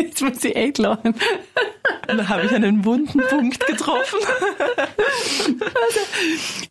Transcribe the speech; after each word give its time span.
Jetzt 0.00 0.22
muss 0.22 0.44
ich 0.44 0.56
echt 0.56 0.78
lachen. 0.78 1.14
Da 2.16 2.28
habe 2.28 2.46
ich 2.46 2.52
einen 2.52 2.84
wunden 2.84 3.20
Punkt 3.28 3.64
getroffen. 3.66 4.18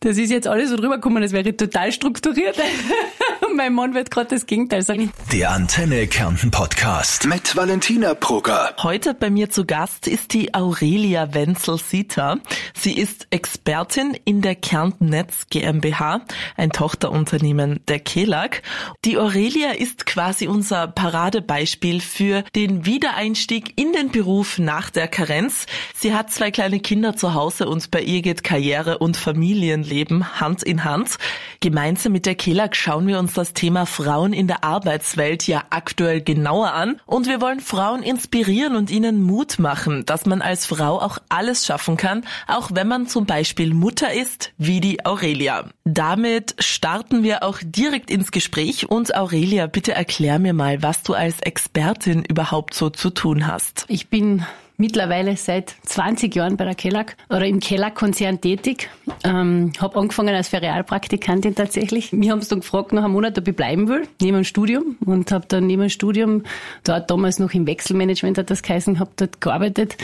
Das 0.02 0.18
ist 0.18 0.32
jetzt 0.32 0.48
alles 0.48 0.70
so 0.70 0.76
drüber 0.76 0.96
gekommen, 0.96 1.22
das 1.22 1.32
wäre 1.32 1.56
total 1.56 1.92
strukturiert. 1.92 2.58
Mein 3.56 3.74
Mann 3.74 3.94
wird 3.94 4.12
gerade 4.12 4.28
das 4.30 4.46
Gegenteil 4.46 4.82
sagen. 4.84 5.12
Der 5.34 5.52
Antenne 5.52 6.08
Kärnten 6.08 6.52
Podcast 6.52 7.26
mit 7.26 7.56
Valentina 7.56 8.14
Brugger. 8.14 8.76
Heute 8.84 9.14
bei 9.14 9.30
mir 9.30 9.50
zu 9.50 9.66
Gast 9.66 10.08
ist 10.08 10.34
die 10.34 10.54
Aurelia 10.54 11.34
Wenzel-Sieter. 11.34 12.40
Sie 12.74 12.94
ist 12.94 13.28
Expertin 13.32 14.18
in 14.26 14.42
der 14.42 14.56
Kärnten 14.56 15.08
Netz 15.08 15.48
GmbH, 15.50 16.22
ein 16.58 16.70
Tochterunternehmen 16.72 17.82
der 17.88 18.00
KELAG. 18.00 18.62
Die 19.04 19.18
Aurelia 19.18 19.72
ist 19.72 20.06
quasi 20.06 20.48
unser 20.48 20.88
Paradebeispiel 20.88 22.02
für 22.02 22.44
den 22.56 22.86
Wiedereinstieg 22.86 23.74
in 23.78 23.94
den 23.94 24.12
Beruf 24.12 24.60
nach 24.60 24.90
der 24.90 25.08
Karenz. 25.30 25.68
Sie 25.94 26.16
hat 26.16 26.32
zwei 26.32 26.50
kleine 26.50 26.80
Kinder 26.80 27.16
zu 27.16 27.36
Hause 27.36 27.70
und 27.70 27.92
bei 27.92 28.02
ihr 28.02 28.24
geht 28.24 28.44
Karriere 28.44 28.98
und 28.98 29.16
Familienleben 29.16 30.40
Hand 30.40 30.64
in 30.64 30.84
Hand. 30.84 31.18
Gemeinsam 31.60 32.14
mit 32.14 32.26
der 32.26 32.34
KELAG 32.34 32.76
schauen 32.76 33.06
wir 33.06 33.20
uns 33.20 33.34
das 33.34 33.54
Thema 33.54 33.86
Frauen 33.86 34.34
in 34.34 34.48
der 34.48 34.64
Arbeitswelt 34.64 35.46
ja 35.46 35.66
aktuell 35.70 36.22
genauer 36.22 36.74
an 36.74 37.00
und 37.06 37.28
wir 37.28 37.42
wollen 37.42 37.60
Frauen 37.60 38.02
inspirieren 38.02 38.76
und 38.76 38.90
ihnen 38.90 39.22
Mut 39.22 39.60
machen, 39.60 40.04
dass 40.08 40.26
man 40.26 40.42
als 40.42 40.66
Frau 40.66 41.00
auch 41.00 41.20
alles 41.30 41.64
schaffen 41.64 41.96
kann, 41.96 42.26
auch 42.48 42.72
wenn 42.74 42.88
man 42.88 43.06
zum 43.06 43.28
Beispiel 43.28 43.76
Mutter 43.76 44.12
ist, 44.12 44.52
wie 44.58 44.80
die 44.80 45.06
Aurelia. 45.06 45.66
Damit 45.84 46.56
starten 46.58 47.22
wir 47.22 47.44
auch 47.44 47.60
direkt 47.64 48.10
ins 48.10 48.32
Gespräch 48.32 48.90
und 48.90 49.14
Aurelia, 49.14 49.68
bitte 49.68 49.94
erklär 49.94 50.40
mir 50.40 50.54
mal, 50.54 50.82
was 50.82 51.04
du 51.04 51.14
als 51.14 51.40
Expertin 51.42 52.26
überhaupt 52.26 52.74
so 52.74 52.90
zu 52.90 53.12
tun 53.12 53.46
hast. 53.46 53.86
Ich 53.90 54.10
bin 54.10 54.44
mittlerweile 54.80 55.36
seit 55.36 55.76
20 55.84 56.34
Jahren 56.34 56.58
bei 56.58 56.66
der 56.66 56.74
Kellag 56.74 57.16
oder 57.30 57.46
im 57.46 57.60
Kellag-Konzern 57.60 58.42
tätig. 58.42 58.90
Ähm, 59.24 59.74
habe 59.80 60.00
angefangen 60.00 60.34
als 60.34 60.48
Ferialpraktikantin 60.48 61.54
tatsächlich. 61.54 62.12
Wir 62.14 62.32
haben 62.32 62.40
es 62.40 62.48
dann 62.48 62.62
gefragt 62.62 62.94
nach 62.94 63.04
einem 63.04 63.14
Monat, 63.14 63.38
ob 63.38 63.48
ich 63.48 63.56
bleiben 63.56 63.88
will, 63.90 64.08
neben 64.22 64.38
dem 64.38 64.44
Studium. 64.46 64.96
Und 65.06 65.32
habe 65.32 65.46
dann 65.48 65.68
neben 65.68 65.82
dem 65.82 65.90
Studium, 65.90 66.44
dort 66.84 67.12
damals 67.12 67.40
noch 67.40 67.54
im 67.54 67.68
Wechselmanagement 67.68 68.38
hat 68.38 68.50
das 68.50 68.64
geheißen, 68.64 69.00
habe 69.00 69.12
dort 69.18 69.42
gearbeitet 69.42 69.98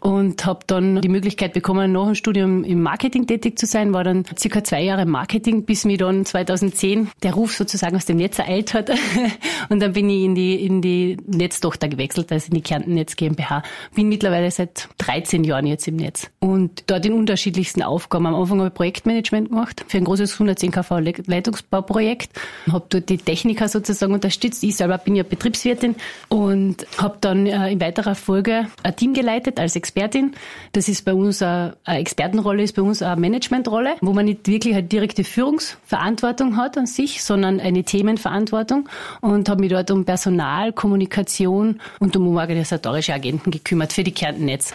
und 0.00 0.44
habe 0.44 0.60
dann 0.66 1.00
die 1.00 1.08
Möglichkeit 1.08 1.54
bekommen, 1.54 1.92
nach 1.92 2.04
dem 2.04 2.14
Studium 2.14 2.64
im 2.64 2.82
Marketing 2.82 3.26
tätig 3.26 3.58
zu 3.58 3.64
sein. 3.64 3.94
War 3.94 4.04
dann 4.04 4.24
circa 4.38 4.62
zwei 4.62 4.82
Jahre 4.82 5.02
im 5.02 5.10
Marketing, 5.10 5.64
bis 5.64 5.86
mir 5.86 5.96
dann 5.96 6.26
2010 6.26 7.08
der 7.22 7.32
Ruf 7.32 7.54
sozusagen 7.56 7.96
aus 7.96 8.04
dem 8.04 8.18
Netz 8.18 8.38
ereilt 8.38 8.74
hat. 8.74 8.90
und 9.70 9.80
dann 9.80 9.94
bin 9.94 10.10
ich 10.10 10.24
in 10.24 10.34
die, 10.34 10.66
in 10.66 10.82
die 10.82 11.16
Netztochter 11.26 11.88
gewechselt, 11.88 12.30
also 12.30 12.48
in 12.48 12.54
die 12.54 12.62
Kärnten 12.62 12.92
Netz 12.92 13.16
GmbH. 13.16 13.62
Bin 13.94 14.17
mittlerweile 14.18 14.50
seit 14.50 14.88
13 14.98 15.44
Jahren 15.44 15.64
jetzt 15.66 15.86
im 15.86 15.94
Netz. 15.94 16.28
Und 16.40 16.82
dort 16.88 17.06
in 17.06 17.12
unterschiedlichsten 17.12 17.82
Aufgaben. 17.82 18.26
Am 18.26 18.34
Anfang 18.34 18.58
habe 18.58 18.68
ich 18.68 18.74
Projektmanagement 18.74 19.50
gemacht 19.50 19.84
für 19.86 19.98
ein 19.98 20.04
großes 20.04 20.32
110 20.32 20.72
kV 20.72 20.98
Leitungsbauprojekt. 21.26 22.30
Habe 22.72 22.84
dort 22.88 23.08
die 23.08 23.18
Techniker 23.18 23.68
sozusagen 23.68 24.12
unterstützt. 24.12 24.64
Ich 24.64 24.74
selber 24.74 24.98
bin 24.98 25.14
ja 25.14 25.22
Betriebswirtin 25.22 25.94
und 26.28 26.84
habe 26.96 27.18
dann 27.20 27.46
äh, 27.46 27.70
in 27.70 27.80
weiterer 27.80 28.16
Folge 28.16 28.66
ein 28.82 28.96
Team 28.96 29.14
geleitet 29.14 29.60
als 29.60 29.76
Expertin. 29.76 30.32
Das 30.72 30.88
ist 30.88 31.04
bei 31.04 31.14
uns 31.14 31.40
eine, 31.40 31.76
Expertenrolle, 31.86 32.64
ist 32.64 32.74
bei 32.74 32.82
uns 32.82 33.02
eine 33.02 33.20
Managementrolle, 33.20 33.94
wo 34.00 34.12
man 34.12 34.24
nicht 34.24 34.48
wirklich 34.48 34.74
eine 34.74 34.82
direkte 34.82 35.22
Führungsverantwortung 35.22 36.56
hat 36.56 36.76
an 36.76 36.86
sich, 36.86 37.22
sondern 37.22 37.60
eine 37.60 37.84
Themenverantwortung 37.84 38.88
und 39.20 39.48
habe 39.48 39.60
mich 39.60 39.70
dort 39.70 39.92
um 39.92 40.04
Personal, 40.04 40.72
Kommunikation 40.72 41.80
und 42.00 42.16
um 42.16 42.36
organisatorische 42.36 43.14
Agenten 43.14 43.52
gekümmert 43.52 43.92
für 43.92 44.02
die 44.02 44.07
Kärntennetz. 44.12 44.74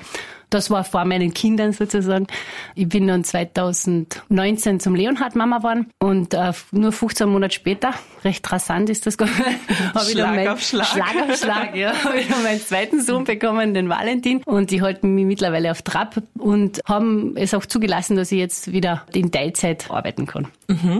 Das 0.53 0.69
war 0.69 0.83
vor 0.83 1.03
meinen 1.05 1.33
Kindern 1.33 1.73
sozusagen. 1.73 2.27
Ich 2.75 2.87
bin 2.87 3.07
dann 3.07 3.23
2019 3.23 4.79
zum 4.79 4.93
Leonhard 4.93 5.35
Mama 5.35 5.57
geworden 5.57 5.87
und 5.99 6.35
äh, 6.35 6.53
nur 6.71 6.91
15 6.91 7.27
Monate 7.27 7.55
später, 7.55 7.93
recht 8.23 8.51
rasant 8.51 8.87
ist 8.91 9.07
das, 9.07 9.17
habe 9.19 10.05
ich 10.07 10.15
dann 10.15 10.35
meinen 10.35 10.57
Schlag. 10.59 10.85
Schlag 10.85 11.15
auf 11.27 11.35
Schlag, 11.37 11.75
ja, 11.75 11.91
habe 12.03 12.19
ich 12.19 12.27
dann 12.27 12.43
meinen 12.43 12.61
zweiten 12.61 13.01
Sohn 13.01 13.23
bekommen, 13.23 13.73
den 13.73 13.89
Valentin. 13.89 14.43
Und 14.45 14.69
die 14.69 14.83
halten 14.83 15.15
mich 15.15 15.25
mittlerweile 15.25 15.71
auf 15.71 15.81
Trab 15.81 16.21
und 16.37 16.81
haben 16.85 17.35
es 17.35 17.55
auch 17.55 17.65
zugelassen, 17.65 18.15
dass 18.15 18.31
ich 18.31 18.37
jetzt 18.37 18.71
wieder 18.71 19.07
in 19.11 19.31
Teilzeit 19.31 19.89
arbeiten 19.89 20.27
kann. 20.27 20.49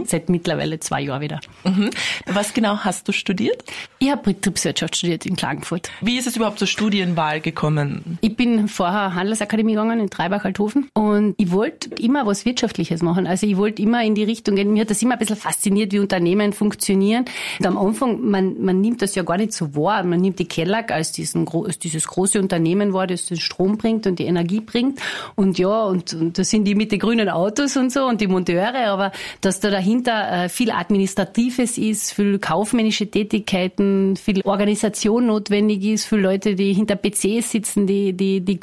Seit 0.06 0.28
mittlerweile 0.28 0.80
zwei 0.80 1.00
Jahren 1.00 1.20
wieder. 1.20 1.40
Mhm. 1.64 1.90
Was 2.26 2.54
genau 2.54 2.78
hast 2.78 3.08
du 3.08 3.12
studiert? 3.12 3.62
Ich 3.98 4.10
habe 4.10 4.22
Betriebswirtschaft 4.22 4.96
studiert 4.96 5.26
in 5.26 5.36
Klagenfurt. 5.36 5.90
Wie 6.00 6.16
ist 6.18 6.26
es 6.26 6.36
überhaupt 6.36 6.58
zur 6.58 6.68
Studienwahl 6.68 7.40
gekommen? 7.40 8.18
Ich 8.20 8.36
bin 8.36 8.68
vorher 8.68 9.14
Handelsakademie 9.44 9.72
gegangen 9.72 10.00
in 10.00 10.10
Treibach-Althofen 10.10 10.88
und 10.94 11.34
ich 11.36 11.50
wollte 11.50 11.90
immer 12.00 12.26
was 12.26 12.44
Wirtschaftliches 12.44 13.02
machen. 13.02 13.26
Also 13.26 13.46
ich 13.46 13.56
wollte 13.56 13.82
immer 13.82 14.02
in 14.02 14.14
die 14.14 14.24
Richtung 14.24 14.56
gehen. 14.56 14.72
Mir 14.72 14.82
hat 14.82 14.90
das 14.90 15.02
immer 15.02 15.14
ein 15.14 15.18
bisschen 15.18 15.36
fasziniert, 15.36 15.92
wie 15.92 15.98
Unternehmen 15.98 16.52
funktionieren. 16.52 17.24
Und 17.58 17.66
am 17.66 17.78
Anfang, 17.78 18.20
man, 18.22 18.62
man 18.62 18.80
nimmt 18.80 19.02
das 19.02 19.14
ja 19.14 19.22
gar 19.22 19.36
nicht 19.36 19.52
so 19.52 19.74
wahr. 19.74 20.02
Man 20.04 20.20
nimmt 20.20 20.38
die 20.38 20.46
Kellag 20.46 20.90
als, 20.90 21.18
als 21.18 21.78
dieses 21.78 22.06
große 22.06 22.40
Unternehmen 22.40 22.92
wahr, 22.92 23.06
das 23.06 23.26
den 23.26 23.38
Strom 23.38 23.76
bringt 23.76 24.06
und 24.06 24.18
die 24.18 24.24
Energie 24.24 24.60
bringt. 24.60 25.00
Und 25.34 25.58
ja, 25.58 25.84
und, 25.84 26.14
und 26.14 26.38
das 26.38 26.50
sind 26.50 26.64
die 26.64 26.74
mit 26.74 26.92
den 26.92 26.98
grünen 26.98 27.28
Autos 27.28 27.76
und 27.76 27.92
so 27.92 28.06
und 28.06 28.20
die 28.20 28.26
Monteure. 28.26 28.86
Aber 28.88 29.12
dass 29.40 29.60
da 29.60 29.70
dahinter 29.70 30.44
äh, 30.44 30.48
viel 30.48 30.70
Administratives 30.70 31.78
ist, 31.78 32.12
viel 32.12 32.38
kaufmännische 32.38 33.10
Tätigkeiten, 33.10 34.16
viel 34.16 34.40
Organisation 34.44 35.26
notwendig 35.26 35.84
ist, 35.84 36.06
viel 36.06 36.18
Leute, 36.18 36.54
die 36.54 36.72
hinter 36.72 36.96
PCs 36.96 37.50
sitzen, 37.50 37.86
die, 37.86 38.12
die, 38.12 38.40
die 38.40 38.58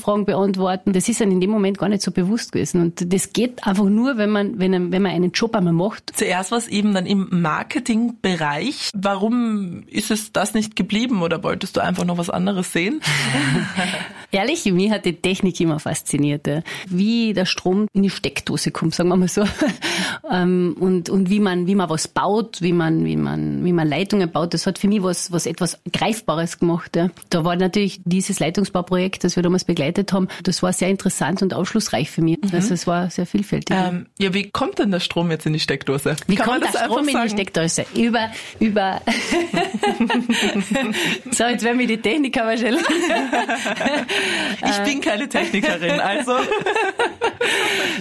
Kundenanfragen 0.00 0.24
beantworten. 0.24 0.92
Das 0.92 1.08
ist 1.08 1.20
dann 1.20 1.30
in 1.30 1.40
dem 1.40 1.50
Moment 1.50 1.78
gar 1.78 1.88
nicht 1.88 2.02
so 2.02 2.10
bewusst 2.10 2.52
gewesen. 2.52 2.80
Und 2.80 3.12
das 3.12 3.32
geht 3.32 3.66
einfach 3.66 3.84
nur, 3.84 4.16
wenn 4.16 4.30
man, 4.30 4.58
wenn, 4.58 4.92
wenn 4.92 5.02
man 5.02 5.12
einen 5.12 5.32
Job 5.32 5.54
einmal 5.54 5.72
macht. 5.72 6.12
Zuerst 6.14 6.50
war 6.50 6.58
es 6.58 6.68
eben 6.68 6.94
dann 6.94 7.06
im 7.06 7.28
Marketingbereich. 7.30 8.90
Warum 8.94 9.84
ist 9.88 10.10
es 10.10 10.32
das 10.32 10.54
nicht 10.54 10.76
geblieben 10.76 11.22
oder 11.22 11.42
wolltest 11.42 11.76
du 11.76 11.82
einfach 11.82 12.04
noch 12.04 12.18
was 12.18 12.30
anderes 12.30 12.72
sehen? 12.72 13.00
Ehrlich, 14.32 14.64
mich 14.66 14.90
hat 14.90 15.04
die 15.04 15.14
Technik 15.14 15.60
immer 15.60 15.80
fasziniert. 15.80 16.46
ja. 16.46 16.62
Wie 16.88 17.32
der 17.32 17.46
Strom 17.46 17.86
in 17.92 18.02
die 18.04 18.10
Steckdose 18.10 18.70
kommt, 18.70 18.94
sagen 18.94 19.08
wir 19.08 19.16
mal 19.16 19.28
so. 19.28 19.44
Ähm, 20.30 20.76
und, 20.78 21.08
und 21.08 21.28
wie 21.28 21.40
man, 21.40 21.66
wie 21.66 21.74
man 21.74 21.90
was 21.90 22.06
baut, 22.06 22.62
wie 22.62 22.72
man, 22.72 23.04
wie 23.04 23.16
man, 23.16 23.64
wie 23.64 23.72
man 23.72 23.88
Leitungen 23.88 24.30
baut, 24.30 24.54
das 24.54 24.66
hat 24.66 24.78
für 24.78 24.86
mich 24.86 25.02
was, 25.02 25.32
was 25.32 25.46
etwas 25.46 25.78
Greifbares 25.92 26.58
gemacht. 26.58 26.94
Ja. 26.94 27.08
Da 27.30 27.44
war 27.44 27.56
natürlich 27.56 28.00
dieses 28.04 28.38
Leitungsbauprojekt, 28.38 29.24
das 29.24 29.34
wir 29.36 29.42
damals 29.42 29.64
begleitet 29.64 29.89
haben, 30.12 30.28
das 30.42 30.62
war 30.62 30.72
sehr 30.72 30.88
interessant 30.88 31.42
und 31.42 31.54
aufschlussreich 31.54 32.10
für 32.10 32.22
mich. 32.22 32.38
Also 32.52 32.74
es 32.74 32.86
war 32.86 33.10
sehr 33.10 33.26
vielfältig. 33.26 33.76
ja. 33.76 33.88
Ähm, 33.88 34.06
ja, 34.18 34.34
wie 34.34 34.50
kommt 34.50 34.78
denn 34.78 34.90
der 34.90 35.00
Strom 35.00 35.30
jetzt 35.30 35.46
in 35.46 35.52
die 35.52 35.60
Steckdose? 35.60 36.16
Wie 36.26 36.36
Kann 36.36 36.60
kommt 36.60 36.64
der 36.64 36.84
Strom 36.84 37.08
in 37.08 37.22
die? 37.22 37.28
Steckdose? 37.30 37.86
Über, 37.94 38.30
über. 38.58 39.00
so, 41.30 41.44
jetzt 41.44 41.64
werden 41.64 41.78
wir 41.78 41.86
die 41.86 41.98
Techniker 41.98 42.44
wahrscheinlich. 42.44 42.82
Ich 44.64 44.78
bin 44.84 45.00
keine 45.00 45.28
Technikerin, 45.28 46.00
also. 46.00 46.32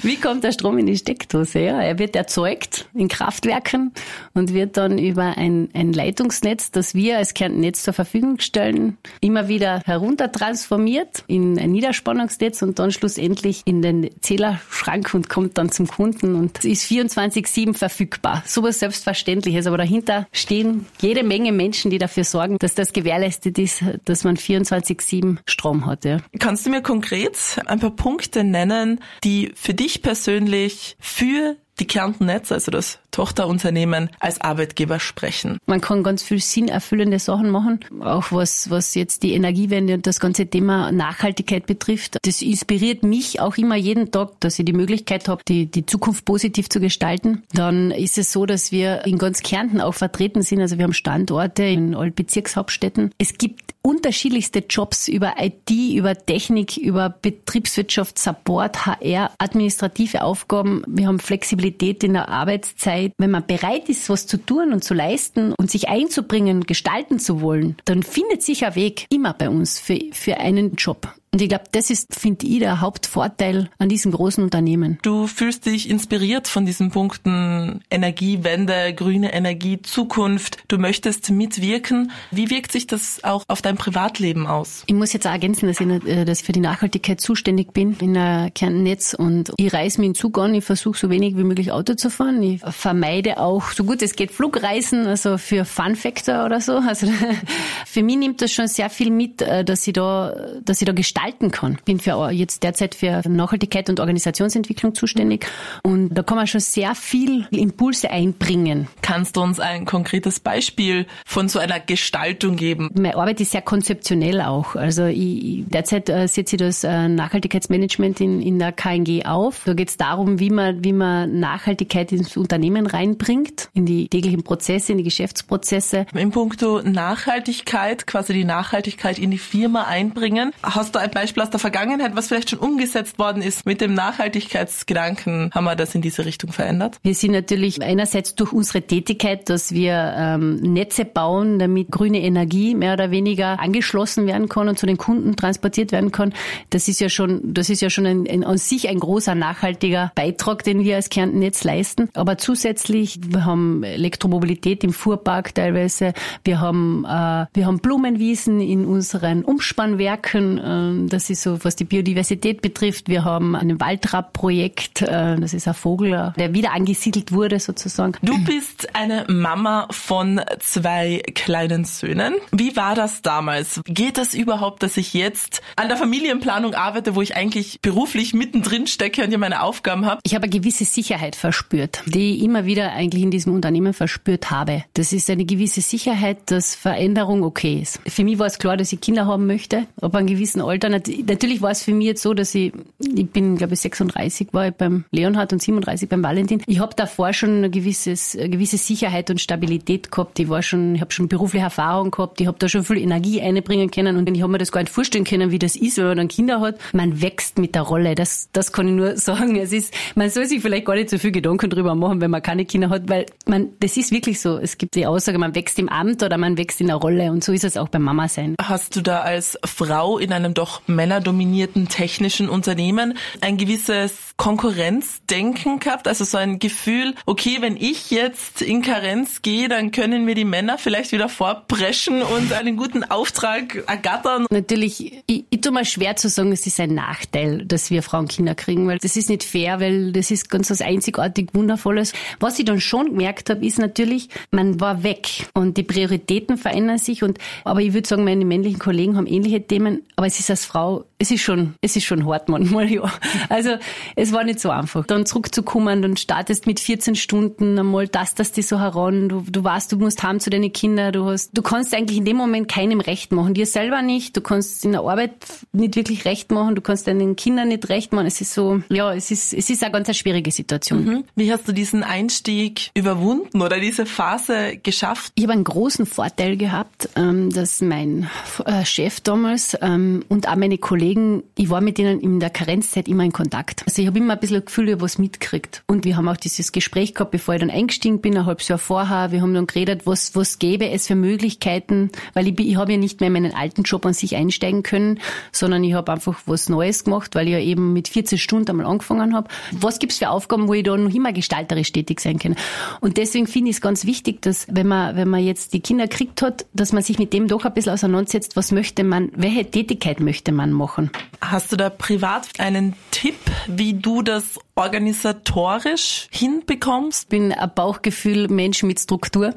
Wie 0.02 0.18
kommt 0.18 0.44
der 0.44 0.52
Strom 0.52 0.78
in 0.78 0.86
die 0.86 0.98
Steckdose? 0.98 1.60
Ja, 1.60 1.82
er 1.82 2.00
wird 2.00 2.16
erzeugt 2.16 2.88
in 2.94 3.08
Kraftwerken 3.08 3.94
und 4.34 4.54
wird 4.54 4.78
dann 4.78 4.98
über 4.98 5.38
ein, 5.38 5.70
ein 5.74 5.94
Leitungsnetz, 5.94 6.72
das 6.72 6.94
wir 6.94 7.18
als 7.18 7.34
Kernnetz 7.34 7.84
zur 7.84 7.94
Verfügung 7.94 8.40
stellen, 8.40 8.98
immer 9.22 9.48
wieder 9.48 9.82
heruntertransformiert 9.86 11.24
in 11.28 11.60
ein 11.60 11.72
Niederspannungsnetz 11.80 12.62
und 12.62 12.78
dann 12.78 12.92
schlussendlich 12.92 13.62
in 13.64 13.82
den 13.82 14.10
Zählerschrank 14.20 15.14
und 15.14 15.30
kommt 15.30 15.58
dann 15.58 15.72
zum 15.72 15.88
Kunden 15.88 16.36
und 16.36 16.66
ist 16.66 16.86
24-7 16.92 17.74
verfügbar. 17.74 18.44
Sowas 18.46 18.80
Selbstverständliches, 18.80 19.66
aber 19.66 19.78
dahinter 19.78 20.28
stehen 20.34 20.88
jede 21.00 21.24
Menge 21.24 21.54
Menschen, 21.54 21.90
die 21.90 21.98
dafür 21.98 22.26
sorgen, 22.26 22.58
dass 22.60 22.76
das 22.76 22.92
gewährleistet 22.92 23.58
ist, 23.58 23.82
dass 24.04 24.26
man 24.26 24.36
24-7 24.36 25.38
Strom 25.46 25.86
hat. 25.86 26.04
Ja. 26.04 26.18
Kannst 26.38 26.66
du 26.66 26.70
mir 26.70 26.82
konkret 26.82 27.38
ein 27.66 27.80
paar 27.80 27.96
Punkte 27.96 28.44
nennen, 28.44 29.00
die 29.24 29.54
für 29.56 29.74
dich 29.74 30.02
persönlich 30.02 30.98
für 31.00 31.56
die 31.80 31.88
Kärnten 31.88 32.26
Netz, 32.26 32.52
also 32.52 32.72
das 32.72 33.00
Tochterunternehmen, 33.12 34.10
als 34.20 34.42
Arbeitgeber 34.42 35.00
sprechen? 35.00 35.58
Man 35.66 35.82
kann 35.82 36.04
ganz 36.04 36.24
viel 36.24 36.40
sinnerfüllende 36.40 37.20
Sachen 37.20 37.50
machen, 37.50 37.80
auch 38.02 38.32
was, 38.32 38.70
was 38.70 38.96
jetzt 38.96 39.24
die 39.24 39.34
Energiewende 39.34 39.96
und 39.96 40.08
das 40.08 40.20
ganze 40.20 40.48
Thema 40.48 40.92
Nachhaltigkeit 40.92 41.66
betrifft. 41.66 42.18
Das 42.24 42.42
inspiriert 42.42 43.04
mich 43.04 43.40
auch 43.40 43.58
immer 43.58 43.76
jeden 43.76 44.12
Tag, 44.12 44.40
dass 44.40 44.60
ich 44.60 44.66
die 44.66 44.74
Möglichkeit 44.74 45.28
habe, 45.28 45.42
die, 45.48 45.66
die 45.66 45.86
Zukunft 45.86 46.26
positiv 46.26 46.70
zu 46.70 46.80
gestalten. 46.80 47.44
Dann 47.54 47.92
ist 47.92 48.18
es 48.18 48.32
so, 48.32 48.46
dass 48.46 48.72
wir 48.72 49.06
in 49.06 49.18
ganz 49.18 49.42
Kärnten 49.42 49.82
auch 49.82 49.94
vertreten 49.94 50.42
sind. 50.42 50.62
Also 50.62 50.78
wir 50.78 50.84
haben 50.84 50.94
Standorte 50.94 51.64
in 51.64 51.96
allen 51.96 52.14
Bezirkshauptstädten. 52.14 53.12
Es 53.18 53.38
gibt 53.38 53.74
unterschiedlichste 53.82 54.64
Jobs 54.70 55.08
über 55.08 55.36
IT, 55.40 55.70
über 55.70 56.16
Technik, 56.16 56.78
über 56.78 57.10
Betriebswirtschaft, 57.10 58.20
Support, 58.20 58.86
HR, 58.86 59.32
administrative 59.38 60.22
Aufgaben. 60.22 60.84
Wir 60.86 61.08
haben 61.08 61.20
Flexibilität 61.20 62.04
in 62.04 62.14
der 62.14 62.30
Arbeitszeit. 62.30 62.99
Zeit, 63.00 63.14
wenn 63.18 63.32
man 63.32 63.46
bereit 63.46 63.90
ist, 63.90 64.10
was 64.10 64.28
zu 64.28 64.38
tun 64.38 64.74
und 64.74 64.84
zu 64.84 64.94
leisten 64.94 65.54
und 65.58 65.72
sich 65.72 65.90
einzubringen, 65.90 66.66
gestalten 66.66 67.20
zu 67.20 67.42
wollen, 67.42 67.78
dann 67.86 68.04
findet 68.04 68.44
sich 68.44 68.66
ein 68.66 68.76
Weg 68.76 69.06
immer 69.10 69.34
bei 69.34 69.50
uns 69.50 69.80
für, 69.80 70.00
für 70.12 70.38
einen 70.38 70.76
Job. 70.76 71.14
Und 71.32 71.42
ich 71.44 71.50
glaube, 71.50 71.66
das 71.72 71.92
ist, 71.92 72.16
finde 72.16 72.48
ich, 72.48 72.60
der 72.60 72.82
Hauptvorteil 72.82 73.70
an 73.78 73.88
diesem 73.88 74.12
großen 74.12 74.44
Unternehmen. 74.44 74.98
Du 75.04 75.28
fühlst 75.28 75.68
dich 75.68 75.88
inspiriert 75.90 76.48
von 76.48 76.66
diesen 76.66 76.90
Punkten 76.90 77.82
Energiewende, 77.92 78.94
grüne 78.96 79.32
Energie, 79.32 79.80
Zukunft. 79.82 80.58
Du 80.68 80.80
möchtest 80.80 81.30
mitwirken. 81.30 82.12
Wie 82.32 82.50
wirkt 82.50 82.72
sich 82.72 82.88
das 82.88 83.24
auch 83.24 83.44
auf 83.48 83.62
dein 83.62 83.78
Privatleben 83.78 84.48
aus? 84.48 84.84
Ich 84.88 84.96
muss 84.96 85.14
jetzt 85.14 85.28
auch 85.28 85.32
ergänzen, 85.32 85.68
dass 85.68 85.80
ich, 85.80 85.88
äh, 85.88 86.26
dass 86.26 86.40
ich 86.40 86.46
für 86.46 86.52
die 86.52 86.62
Nachhaltigkeit 86.62 87.22
zuständig 87.22 87.74
bin 87.74 87.96
in 88.00 88.16
der 88.16 88.50
Kernnetz 88.50 89.14
und 89.14 89.52
ich 89.58 89.72
reise 89.72 90.02
mit 90.02 90.08
dem 90.08 90.16
Zug 90.16 90.40
an. 90.40 90.56
Ich 90.56 90.66
versuche 90.66 90.98
so 90.98 91.12
wenig 91.12 91.38
wie 91.38 91.44
möglich 91.44 91.72
Auto 91.72 91.94
zu 91.94 92.10
fahren. 92.10 92.42
Ich 92.42 92.62
vermeide 92.62 93.38
auch 93.38 93.70
so 93.72 93.84
gut 93.84 94.02
es 94.02 94.16
geht 94.16 94.32
Flugreisen, 94.32 95.06
also 95.06 95.38
für 95.38 95.64
Fun 95.64 95.96
Factor 95.96 96.46
oder 96.46 96.60
so. 96.60 96.78
Also 96.78 97.08
für 97.86 98.02
mich 98.02 98.18
nimmt 98.18 98.42
das 98.42 98.52
schon 98.52 98.68
sehr 98.68 98.90
viel 98.90 99.12
mit, 99.12 99.44
äh, 99.44 99.64
dass 99.64 99.86
ich 99.86 99.94
da, 99.94 100.34
dass 100.64 100.82
ich 100.82 100.88
da 100.88 100.94
gestalten 100.94 101.19
gestalten 101.20 101.52
kann. 101.52 101.74
Ich 101.74 101.84
bin 101.84 102.00
für 102.00 102.32
jetzt 102.32 102.64
derzeit 102.64 102.96
für 102.96 103.22
Nachhaltigkeit 103.28 103.90
und 103.90 104.00
Organisationsentwicklung 104.00 104.96
zuständig 104.96 105.46
und 105.84 106.10
da 106.10 106.24
kann 106.24 106.38
man 106.38 106.48
schon 106.48 106.62
sehr 106.62 106.96
viel 106.96 107.48
Impulse 107.52 108.10
einbringen. 108.10 108.88
Kannst 109.02 109.36
du 109.36 109.42
uns 109.42 109.60
ein 109.60 109.86
konkretes 109.86 110.40
Beispiel 110.40 111.06
von 111.26 111.50
so 111.50 111.60
einer 111.60 111.80
Gestaltung 111.80 112.56
geben? 112.56 112.90
Meine 112.96 113.16
Arbeit 113.16 113.42
ist 113.42 113.52
sehr 113.52 113.62
konzeptionell 113.62 114.42
auch. 114.42 114.76
Also 114.76 115.06
ich, 115.06 115.64
derzeit 115.68 116.10
äh, 116.10 116.28
setze 116.28 116.56
ich 116.56 116.60
das 116.60 116.84
äh, 116.84 117.08
Nachhaltigkeitsmanagement 117.08 118.22
in, 118.22 118.42
in 118.42 118.60
der 118.60 118.72
KNG 118.72 119.26
auf. 119.26 119.64
Da 119.66 119.74
geht 119.74 119.90
es 119.90 119.98
darum, 119.98 120.40
wie 120.40 120.50
man, 120.50 120.84
wie 120.84 120.94
man 120.94 121.40
Nachhaltigkeit 121.40 122.12
ins 122.12 122.38
Unternehmen 122.38 122.88
reinbringt, 122.88 123.70
in 123.74 123.86
die 123.86 124.08
täglichen 124.08 124.44
Prozesse, 124.44 124.94
in 124.94 125.00
die 125.00 125.04
Geschäftsprozesse. 125.04 126.06
In 126.14 126.32
puncto 126.32 126.82
Nachhaltigkeit, 126.82 128.08
quasi 128.08 128.34
die 128.34 128.46
Nachhaltigkeit 128.46 129.20
in 129.20 129.32
die 129.32 129.38
Firma 129.38 129.84
einbringen. 129.84 130.52
Hast 130.64 130.96
du 130.96 131.00
ein 131.00 131.09
Beispiel 131.12 131.44
aus 131.44 131.50
der 131.50 131.60
Vergangenheit, 131.60 132.16
was 132.16 132.28
vielleicht 132.28 132.50
schon 132.50 132.60
umgesetzt 132.60 133.20
worden 133.20 133.42
ist 133.42 133.66
mit 133.66 133.82
dem 133.82 133.94
Nachhaltigkeitsgedanken? 133.94 135.52
Haben 135.54 135.64
wir 135.66 135.76
das 135.76 135.96
in 135.96 136.02
diese 136.02 136.26
Richtung 136.26 136.52
verändert? 136.52 136.98
Wir 137.04 137.16
sind 137.16 137.32
natürlich 137.32 137.82
einerseits 137.82 138.36
durch 138.36 138.54
unsere 138.54 138.82
Tätigkeit, 138.82 139.50
dass 139.50 139.74
wir 139.74 140.14
ähm, 140.18 140.56
Netze 140.58 141.06
bauen, 141.06 141.60
damit 141.60 141.92
grüne 141.92 142.22
Energie 142.22 142.76
mehr 142.76 142.94
oder 142.94 143.12
weniger 143.12 143.60
angeschlossen 143.60 144.28
werden 144.28 144.50
kann 144.50 144.70
und 144.70 144.78
zu 144.78 144.86
den 144.86 144.98
Kunden 144.98 145.36
transportiert 145.36 145.92
werden 145.92 146.12
kann. 146.12 146.34
Das 146.70 146.88
ist 146.88 147.00
ja 147.00 147.10
schon, 147.10 147.54
das 147.54 147.70
ist 147.70 147.82
ja 147.82 147.90
schon 147.90 148.06
ein, 148.06 148.28
ein, 148.30 148.44
an 148.44 148.58
sich 148.58 148.90
ein 148.90 149.00
großer 149.00 149.36
nachhaltiger 149.36 150.12
Beitrag, 150.16 150.64
den 150.64 150.84
wir 150.84 150.96
als 150.96 151.10
Kärntennetz 151.10 151.64
leisten. 151.64 152.10
Aber 152.14 152.38
zusätzlich, 152.38 153.20
wir 153.26 153.46
haben 153.46 153.84
Elektromobilität 153.84 154.84
im 154.84 154.94
Fuhrpark 154.94 155.56
teilweise. 155.56 156.14
Wir 156.44 156.60
haben, 156.60 157.06
äh, 157.06 157.46
wir 157.54 157.66
haben 157.66 157.80
Blumenwiesen 157.80 158.62
in 158.62 158.86
unseren 158.86 159.44
Umspannwerken. 159.44 160.58
Äh, 160.58 160.99
das 161.08 161.30
ist 161.30 161.42
so, 161.42 161.64
was 161.64 161.76
die 161.76 161.86
Biodiversität 161.86 162.62
betrifft. 162.62 163.10
Wir 163.10 163.24
haben 163.24 163.56
ein 163.56 163.80
Waldrapp-Projekt. 163.80 165.02
Äh, 165.02 165.40
das 165.40 165.54
ist 165.54 165.68
ein 165.68 165.74
Vogel, 165.74 166.14
äh, 166.14 166.32
der 166.38 166.54
wieder 166.54 166.74
angesiedelt 166.74 167.32
wurde 167.32 167.60
sozusagen. 167.60 168.14
Du 168.22 168.38
bist 168.44 168.96
eine 168.96 169.26
Mama 169.28 169.88
von 169.92 170.42
zwei 170.60 171.22
kleinen 171.36 171.86
Söhnen. 171.86 172.36
Wie 172.52 172.76
war 172.76 172.96
das 172.96 173.22
damals? 173.22 173.82
Geht 173.86 174.18
das 174.18 174.34
überhaupt, 174.34 174.84
dass 174.84 174.98
ich 174.98 175.14
jetzt 175.14 175.62
an 175.76 175.88
der 175.88 175.98
Familienplanung 175.98 176.74
arbeite, 176.74 177.16
wo 177.16 177.22
ich 177.22 177.36
eigentlich 177.36 177.80
beruflich 177.82 178.34
mittendrin 178.34 178.88
stecke 178.88 179.24
und 179.24 179.32
ja 179.32 179.38
meine 179.38 179.62
Aufgaben 179.62 180.06
habe? 180.06 180.20
Ich 180.24 180.36
habe 180.36 180.44
eine 180.44 180.52
gewisse 180.52 180.86
Sicherheit 180.86 181.36
verspürt, 181.36 182.04
die 182.06 182.36
ich 182.36 182.44
immer 182.44 182.66
wieder 182.66 182.92
eigentlich 182.92 183.24
in 183.24 183.32
diesem 183.32 183.54
Unternehmen 183.54 183.94
verspürt 183.94 184.52
habe. 184.52 184.84
Das 184.94 185.14
ist 185.14 185.30
eine 185.30 185.46
gewisse 185.46 185.82
Sicherheit, 185.82 186.52
dass 186.52 186.76
Veränderung 186.76 187.44
okay 187.44 187.80
ist. 187.82 188.00
Für 188.08 188.24
mich 188.24 188.40
war 188.40 188.48
es 188.48 188.60
klar, 188.60 188.78
dass 188.78 188.92
ich 188.92 189.02
Kinder 189.02 189.26
haben 189.26 189.46
möchte, 189.48 189.86
ab 190.02 190.16
einem 190.16 190.28
gewissen 190.28 190.62
Alter 190.62 190.89
Natürlich 190.90 191.62
war 191.62 191.72
es 191.72 191.84
für 191.84 191.94
mich 191.94 192.08
jetzt 192.08 192.22
so, 192.22 192.34
dass 192.34 192.54
ich, 192.56 192.74
ich 193.00 193.30
bin, 193.30 193.58
glaube 193.58 193.74
ich, 193.74 193.80
36 193.80 194.50
war 194.52 194.68
ich 194.68 194.74
beim 194.74 195.06
Leonhard 195.12 195.54
und 195.54 195.62
37 195.62 196.10
beim 196.10 196.24
Valentin. 196.24 196.62
Ich 196.68 196.80
habe 196.80 196.96
davor 196.96 197.34
schon 197.34 197.58
eine, 197.58 197.70
gewisses, 197.70 198.36
eine 198.36 198.50
gewisse 198.50 198.78
Sicherheit 198.78 199.30
und 199.30 199.40
Stabilität 199.40 200.12
gehabt. 200.12 200.40
Ich 200.40 200.50
war 200.50 200.62
schon, 200.62 200.96
ich 200.96 201.02
habe 201.02 201.12
schon 201.12 201.28
berufliche 201.28 201.66
Erfahrung 201.66 202.12
gehabt. 202.12 202.42
Ich 202.42 202.48
habe 202.48 202.58
da 202.60 202.68
schon 202.68 202.84
viel 202.84 202.98
Energie 202.98 203.42
einbringen 203.42 203.92
können 203.92 204.18
und 204.18 204.30
ich 204.30 204.42
habe 204.42 204.52
mir 204.52 204.58
das 204.58 204.72
gar 204.72 204.82
nicht 204.82 204.92
vorstellen 204.92 205.24
können, 205.24 205.52
wie 205.52 205.60
das 205.60 205.76
ist, 205.76 205.98
wenn 205.98 206.06
man 206.06 206.18
dann 206.18 206.28
Kinder 206.28 206.62
hat. 206.62 206.78
Man 206.94 207.22
wächst 207.22 207.60
mit 207.60 207.76
der 207.76 207.84
Rolle. 207.84 208.16
Das, 208.16 208.50
das 208.54 208.72
kann 208.72 208.88
ich 208.88 208.94
nur 208.94 209.18
sagen. 209.18 209.56
Es 209.56 209.72
ist, 209.72 209.94
man 210.16 210.30
soll 210.30 210.46
sich 210.46 210.62
vielleicht 210.62 210.86
gar 210.86 210.96
nicht 210.96 211.10
so 211.10 211.18
viel 211.18 211.32
Gedanken 211.32 211.70
drüber 211.70 211.96
machen, 211.96 212.22
wenn 212.22 212.32
man 212.32 212.42
keine 212.42 212.66
Kinder 212.66 212.90
hat, 212.90 213.10
weil 213.10 213.26
man, 213.46 213.70
das 213.80 213.98
ist 213.98 214.12
wirklich 214.12 214.40
so. 214.40 214.58
Es 214.58 214.78
gibt 214.78 214.96
die 214.96 215.06
Aussage, 215.06 215.38
man 215.38 215.56
wächst 215.56 215.80
im 215.80 215.90
Amt 215.90 216.24
oder 216.24 216.38
man 216.38 216.58
wächst 216.58 216.82
in 216.82 216.88
der 216.88 216.96
Rolle 216.96 217.32
und 217.32 217.44
so 217.44 217.52
ist 217.52 217.64
es 217.64 217.78
auch 217.78 217.90
beim 217.90 218.04
Mama 218.04 218.28
sein. 218.28 218.56
Hast 218.62 218.96
du 218.96 219.02
da 219.02 219.22
als 219.22 219.58
Frau 219.64 220.18
in 220.18 220.34
einem 220.34 220.54
doch 220.54 220.79
männerdominierten 220.88 221.88
technischen 221.88 222.50
Unternehmen 222.50 223.18
ein 223.42 223.58
gewisses 223.58 224.29
Konkurrenzdenken 224.40 225.80
gehabt, 225.80 226.08
also 226.08 226.24
so 226.24 226.38
ein 226.38 226.60
Gefühl, 226.60 227.14
okay, 227.26 227.58
wenn 227.60 227.76
ich 227.76 228.10
jetzt 228.10 228.62
in 228.62 228.82
Karenz 228.82 229.42
gehe, 229.42 229.68
dann 229.68 229.92
können 229.92 230.24
mir 230.24 230.34
die 230.34 230.46
Männer 230.46 230.78
vielleicht 230.78 231.12
wieder 231.12 231.28
vorpreschen 231.28 232.22
und 232.22 232.54
einen 232.54 232.78
guten 232.78 233.04
Auftrag 233.04 233.84
ergattern. 233.86 234.46
Natürlich, 234.50 235.22
ich, 235.28 235.44
ich 235.50 235.62
tue 235.62 235.74
mal 235.74 235.84
schwer 235.84 236.16
zu 236.16 236.30
sagen, 236.30 236.54
es 236.54 236.66
ist 236.66 236.80
ein 236.80 236.96
Nachteil, 236.96 237.66
dass 237.66 237.92
wir 237.92 238.02
Frauen 238.02 238.30
Kinder 238.30 238.56
kriegen, 238.56 238.88
weil 238.88 238.98
das 238.98 239.18
ist 239.18 239.28
nicht 239.28 239.44
fair, 239.44 239.82
weil 239.82 240.14
das 240.14 240.32
ist 240.32 240.50
ganz 240.50 240.72
was 240.72 240.82
einzigartig 240.82 241.50
Wundervolles. 241.54 242.14
Was 242.40 242.58
ich 242.60 242.66
dann 242.66 242.80
schon 242.80 243.08
gemerkt 243.08 243.50
habe, 243.50 243.66
ist 243.66 243.78
natürlich, 243.78 244.30
man 244.52 244.80
war 244.80 245.04
weg 245.04 245.50
und 245.54 245.76
die 245.76 245.84
Prioritäten 245.84 246.58
verändern 246.58 246.98
sich 246.98 247.24
und, 247.24 247.40
aber 247.66 247.82
ich 247.82 247.92
würde 247.92 248.08
sagen, 248.08 248.24
meine 248.24 248.46
männlichen 248.46 248.80
Kollegen 248.80 249.18
haben 249.18 249.28
ähnliche 249.28 249.68
Themen, 249.68 250.04
aber 250.16 250.28
es 250.28 250.40
ist 250.40 250.50
als 250.50 250.64
Frau, 250.64 251.04
es 251.20 251.32
ist 251.32 251.42
schon, 251.42 251.76
es 251.82 251.96
ist 251.96 252.06
schon 252.06 252.26
hart 252.26 252.48
manchmal, 252.48 252.90
ja. 252.92 253.12
Also, 253.50 253.78
es 254.16 254.32
war 254.32 254.46
nicht 254.46 254.60
so 254.60 254.70
einfach. 254.70 255.06
Dann 255.06 255.26
zurückzukommen, 255.26 256.02
dann 256.02 256.16
startest 256.16 256.66
mit 256.66 256.80
14 256.80 257.16
Stunden 257.16 257.78
einmal, 257.78 258.08
tastest 258.08 258.56
dich 258.56 258.68
so 258.68 258.80
heran, 258.80 259.28
du, 259.28 259.44
du 259.48 259.64
weißt, 259.64 259.92
du 259.92 259.98
musst 259.98 260.24
haben 260.24 260.40
zu 260.40 260.50
deinen 260.50 260.72
Kindern, 260.72 261.12
du 261.12 261.26
hast, 261.26 261.58
du 261.58 261.62
kannst 261.62 261.94
eigentlich 261.94 262.20
in 262.20 262.26
dem 262.26 262.38
Moment 262.38 262.70
keinem 262.70 263.02
recht 263.02 263.34
machen, 263.34 263.54
dir 263.54 263.66
selber 263.66 264.02
nicht, 264.02 264.38
du 264.38 264.42
kannst 264.42 264.86
in 264.86 264.94
der 264.94 265.02
Arbeit 265.02 265.34
nicht 265.74 265.98
wirklich 265.98 266.24
recht 266.24 266.52
machen, 266.52 266.76
du 266.76 266.82
kannst 266.82 267.06
deinen 267.08 267.36
Kindern 267.36 267.68
nicht 267.68 267.90
recht 267.90 268.14
machen. 268.14 268.26
Es 268.26 268.40
ist 268.40 268.54
so, 268.54 268.82
ja, 268.90 269.14
es 269.14 269.30
ist, 269.30 269.54
es 269.54 269.70
ist 269.70 269.84
eine 269.84 269.92
ganz 269.92 270.08
eine 270.08 270.16
schwierige 270.16 270.52
Situation. 270.52 271.06
Mhm. 271.06 271.24
Wie 271.36 271.52
hast 271.52 271.68
du 271.68 271.74
diesen 271.74 272.02
Einstieg 272.04 272.92
überwunden 272.94 273.62
oder 273.62 273.80
diese 273.80 274.06
Phase 274.06 274.78
geschafft? 274.82 275.34
Ich 275.36 275.44
habe 275.44 275.54
einen 275.54 275.66
großen 275.66 276.06
Vorteil 276.06 276.56
gehabt, 276.56 277.10
ähm, 277.18 277.52
dass 277.52 277.82
mein 277.82 278.30
äh, 278.66 278.86
Chef 278.86 279.20
damals 279.20 279.78
ähm, 279.82 280.24
und 280.30 280.48
auch 280.48 280.56
meine 280.56 280.78
Kollegen, 280.78 281.09
ich 281.56 281.70
war 281.70 281.82
mit 281.82 281.98
denen 281.98 282.20
in 282.20 282.40
der 282.40 282.50
Karenzzeit 282.50 283.08
immer 283.08 283.24
in 283.24 283.32
Kontakt. 283.32 283.84
Also 283.86 284.02
ich 284.02 284.08
habe 284.08 284.20
immer 284.20 284.34
ein 284.34 284.40
bisschen 284.40 284.58
das 284.58 284.66
Gefühl, 284.66 284.90
ich 284.90 285.02
was 285.02 285.18
mitgekriegt. 285.18 285.84
Und 285.88 286.06
wir 286.06 286.18
haben 286.18 286.28
auch 286.28 286.38
dieses 286.38 286.72
Gespräch 286.72 287.14
gehabt, 287.14 287.32
bevor 287.32 287.56
ich 287.56 287.60
dann 287.60 287.70
eingestiegen 287.70 288.22
bin, 288.22 288.38
ein 288.38 288.46
halbes 288.46 288.68
Jahr 288.68 288.80
vorher. 288.80 289.32
Wir 289.32 289.42
haben 289.42 289.54
dann 289.54 289.68
geredet, 289.68 290.06
was, 290.06 290.36
was 290.36 290.60
gäbe 290.60 290.90
es 290.90 291.08
für 291.08 291.16
Möglichkeiten, 291.16 292.12
weil 292.34 292.48
ich, 292.48 292.60
ich 292.60 292.76
habe 292.76 292.94
ja 292.94 292.98
nicht 292.98 293.20
mehr 293.20 293.28
in 293.28 293.34
meinen 293.34 293.54
alten 293.54 293.84
Job 293.84 294.06
an 294.06 294.14
sich 294.14 294.36
einsteigen 294.36 294.84
können, 294.84 295.20
sondern 295.52 295.84
ich 295.84 295.94
habe 295.94 296.12
einfach 296.12 296.40
was 296.46 296.70
Neues 296.70 297.04
gemacht, 297.04 297.36
weil 297.36 297.48
ich 297.48 297.54
ja 297.54 297.60
eben 297.60 297.94
mit 297.94 298.08
14 298.08 298.38
Stunden 298.38 298.70
einmal 298.72 298.86
angefangen 298.86 299.34
habe. 299.34 299.50
Was 299.72 300.00
gibt 300.00 300.12
es 300.12 300.20
für 300.20 300.30
Aufgaben, 300.30 300.68
wo 300.68 300.74
ich 300.74 300.84
da 300.84 300.96
noch 300.96 301.14
immer 301.14 301.34
gestalterisch 301.34 301.92
tätig 301.92 302.20
sein 302.20 302.40
kann? 302.40 302.56
Und 303.02 303.18
deswegen 303.18 303.48
finde 303.48 303.72
ich 303.72 303.78
es 303.78 303.82
ganz 303.82 304.06
wichtig, 304.06 304.42
dass 304.42 304.68
wenn 304.70 304.88
man, 304.88 305.16
wenn 305.16 305.30
man 305.30 305.44
jetzt 305.44 305.74
die 305.74 305.80
Kinder 305.80 306.08
kriegt 306.08 306.42
hat, 306.42 306.66
dass 306.74 306.94
man 306.94 307.04
sich 307.04 307.20
mit 307.20 307.34
dem 307.34 307.48
doch 307.48 307.66
ein 307.66 307.74
bisschen 307.74 307.94
auseinandersetzt, 307.94 308.56
was 308.56 308.72
möchte 308.72 309.04
man, 309.04 309.32
welche 309.36 309.70
Tätigkeit 309.70 310.20
möchte 310.20 310.52
man 310.52 310.72
machen. 310.72 310.99
Hast 311.42 311.72
du 311.72 311.78
da 311.78 311.90
privat 311.90 312.48
einen 312.60 312.96
Tipp, 313.12 313.38
wie 313.68 313.94
du 313.94 314.22
das 314.22 314.60
organisatorisch 314.76 316.28
hinbekommst? 316.32 317.24
Ich 317.24 317.30
bin 317.30 317.54
ein 317.54 317.72
Bauchgefühl 317.74 318.48
Mensch 318.50 318.84
mit 318.84 319.00
Struktur. 319.00 319.54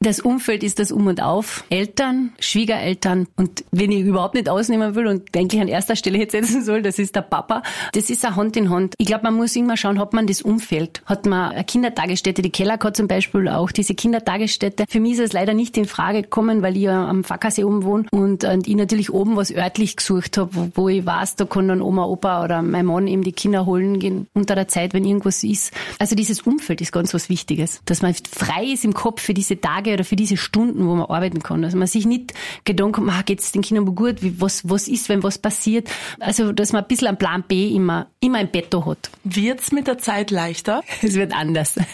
Das 0.00 0.20
Umfeld 0.20 0.62
ist 0.62 0.78
das 0.78 0.92
Um 0.92 1.06
und 1.06 1.22
Auf. 1.22 1.64
Eltern, 1.68 2.32
Schwiegereltern 2.38 3.26
und 3.36 3.64
wenn 3.70 3.90
ich 3.90 4.00
überhaupt 4.00 4.34
nicht 4.34 4.48
ausnehmen 4.48 4.94
will 4.94 5.06
und 5.06 5.36
eigentlich 5.36 5.60
an 5.60 5.68
erster 5.68 5.96
Stelle 5.96 6.18
jetzt 6.18 6.32
setzen 6.32 6.64
soll, 6.64 6.82
das 6.82 6.98
ist 6.98 7.16
der 7.16 7.22
Papa. 7.22 7.62
Das 7.92 8.10
ist 8.10 8.24
ein 8.24 8.36
Hand 8.36 8.56
in 8.56 8.70
Hand. 8.70 8.94
Ich 8.98 9.06
glaube, 9.06 9.24
man 9.24 9.34
muss 9.34 9.56
immer 9.56 9.76
schauen, 9.76 9.98
hat 9.98 10.12
man 10.12 10.26
das 10.26 10.42
Umfeld? 10.42 11.02
Hat 11.06 11.26
man 11.26 11.52
eine 11.52 11.64
Kindertagesstätte? 11.64 12.42
Die 12.42 12.50
Keller 12.50 12.78
hat 12.80 12.96
zum 12.96 13.08
Beispiel 13.08 13.48
auch 13.48 13.72
diese 13.72 13.94
Kindertagesstätte. 13.94 14.84
Für 14.88 15.00
mich 15.00 15.14
ist 15.14 15.20
es 15.20 15.32
leider 15.32 15.54
nicht 15.54 15.76
in 15.76 15.86
Frage 15.86 16.22
gekommen, 16.22 16.62
weil 16.62 16.76
ich 16.76 16.84
ja 16.84 17.08
am 17.08 17.24
Fackersee 17.24 17.64
oben 17.64 17.84
wohne 17.84 18.06
und, 18.12 18.44
und 18.44 18.68
ich 18.68 18.76
natürlich 18.76 19.12
oben 19.12 19.36
was 19.36 19.50
örtlich 19.52 19.96
gesucht 19.96 20.38
habe, 20.38 20.75
wo, 20.76 20.88
ich 20.88 21.04
weiß, 21.04 21.36
da 21.36 21.44
kann 21.44 21.68
dann 21.68 21.82
Oma, 21.82 22.04
Opa 22.04 22.44
oder 22.44 22.62
mein 22.62 22.86
Mann 22.86 23.06
eben 23.06 23.22
die 23.22 23.32
Kinder 23.32 23.66
holen 23.66 23.98
gehen 23.98 24.26
unter 24.34 24.54
der 24.54 24.68
Zeit, 24.68 24.94
wenn 24.94 25.04
irgendwas 25.04 25.42
ist. 25.42 25.72
Also 25.98 26.14
dieses 26.16 26.42
Umfeld 26.42 26.80
ist 26.80 26.92
ganz 26.92 27.14
was 27.14 27.28
Wichtiges, 27.28 27.80
dass 27.84 28.02
man 28.02 28.14
frei 28.14 28.64
ist 28.64 28.84
im 28.84 28.94
Kopf 28.94 29.22
für 29.22 29.34
diese 29.34 29.60
Tage 29.60 29.94
oder 29.94 30.04
für 30.04 30.16
diese 30.16 30.36
Stunden, 30.36 30.86
wo 30.86 30.94
man 30.94 31.06
arbeiten 31.06 31.42
kann. 31.42 31.64
Also 31.64 31.76
man 31.76 31.86
sich 31.86 32.06
nicht 32.06 32.34
Gedanken 32.64 33.04
macht, 33.04 33.18
ah, 33.18 33.22
geht's 33.22 33.52
den 33.52 33.62
Kindern 33.62 33.86
gut, 33.94 34.22
wie, 34.22 34.40
was, 34.40 34.68
was 34.68 34.88
ist, 34.88 35.08
wenn 35.08 35.22
was 35.22 35.38
passiert. 35.38 35.88
Also, 36.20 36.52
dass 36.52 36.72
man 36.72 36.82
ein 36.82 36.88
bisschen 36.88 37.08
einen 37.08 37.18
Plan 37.18 37.44
B 37.46 37.68
immer, 37.74 38.08
immer 38.20 38.40
im 38.40 38.48
Betto 38.48 38.84
hat. 38.86 39.10
Wird's 39.24 39.72
mit 39.72 39.86
der 39.86 39.98
Zeit 39.98 40.30
leichter? 40.30 40.82
Es 41.02 41.14
wird 41.14 41.32
anders. 41.34 41.76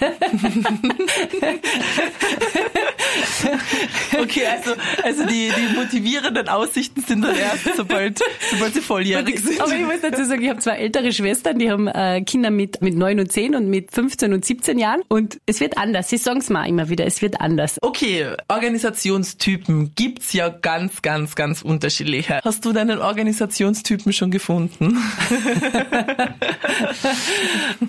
okay, 4.20 4.46
also, 4.46 4.72
also 5.02 5.26
die, 5.26 5.50
die 5.50 5.76
motivierenden 5.76 6.48
Aussichten 6.48 7.02
sind 7.02 7.22
dann 7.22 7.36
erst, 7.36 7.76
sobald, 7.76 8.20
sobald 8.50 8.74
sie 8.74 8.80
volljährig 8.80 9.40
sind. 9.40 9.60
Aber 9.60 9.72
ich 9.72 9.84
muss 9.84 10.00
dazu 10.00 10.24
sagen, 10.24 10.42
ich 10.42 10.50
habe 10.50 10.60
zwei 10.60 10.76
ältere 10.76 11.12
Schwestern, 11.12 11.58
die 11.58 11.70
haben 11.70 11.88
äh, 11.88 12.22
Kinder 12.22 12.50
mit, 12.50 12.82
mit 12.82 12.94
9 12.94 13.20
und 13.20 13.32
10 13.32 13.54
und 13.54 13.68
mit 13.68 13.92
15 13.92 14.32
und 14.32 14.44
17 14.44 14.78
Jahren. 14.78 15.02
Und 15.08 15.40
es 15.46 15.60
wird 15.60 15.78
anders. 15.78 16.08
Sie 16.08 16.16
sagen 16.16 16.38
es 16.38 16.50
mal 16.50 16.66
immer 16.66 16.88
wieder, 16.88 17.06
es 17.06 17.22
wird 17.22 17.40
anders. 17.40 17.78
Okay, 17.82 18.34
Organisationstypen 18.48 19.94
gibt's 19.94 20.32
ja 20.32 20.48
ganz, 20.48 21.02
ganz, 21.02 21.34
ganz 21.34 21.62
unterschiedliche. 21.62 22.40
Hast 22.44 22.64
du 22.64 22.72
deinen 22.72 23.00
Organisationstypen 23.00 24.12
schon 24.12 24.30
gefunden? 24.30 24.92